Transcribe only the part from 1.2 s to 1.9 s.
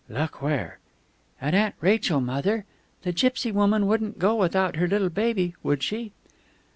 "At Aunt